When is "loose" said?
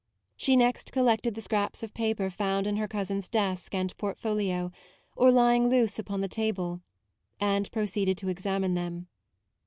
5.69-5.99